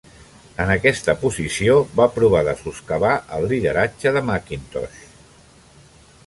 En 0.63 0.69
aquesta 0.75 1.13
posició 1.23 1.75
va 1.99 2.07
provar 2.15 2.41
de 2.47 2.55
soscavar 2.63 3.13
el 3.37 3.47
lideratge 3.53 4.15
de 4.17 4.23
McIntosh. 4.31 4.99